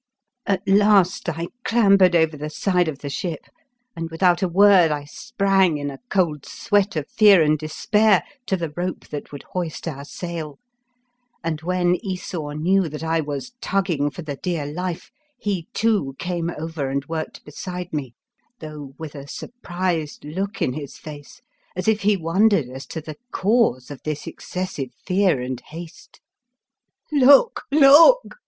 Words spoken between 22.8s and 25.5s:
to the cause of this excessive fear